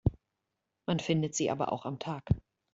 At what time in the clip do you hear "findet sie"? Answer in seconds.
0.99-1.51